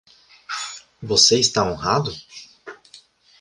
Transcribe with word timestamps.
Você 0.99 1.37
está 1.39 1.61
honrado? 1.63 2.11